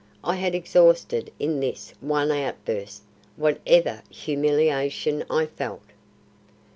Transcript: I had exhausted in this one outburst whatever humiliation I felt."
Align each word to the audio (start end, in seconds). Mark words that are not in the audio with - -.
I 0.23 0.37
had 0.37 0.55
exhausted 0.55 1.31
in 1.37 1.59
this 1.59 1.93
one 2.01 2.31
outburst 2.31 3.03
whatever 3.35 4.01
humiliation 4.09 5.23
I 5.29 5.45
felt." 5.45 5.83